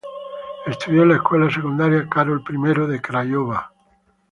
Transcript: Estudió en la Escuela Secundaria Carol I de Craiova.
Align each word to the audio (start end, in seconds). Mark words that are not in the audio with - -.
Estudió 0.65 1.03
en 1.03 1.09
la 1.09 1.15
Escuela 1.17 1.47
Secundaria 1.47 2.09
Carol 2.09 2.43
I 2.49 2.87
de 2.91 2.99
Craiova. 2.99 3.71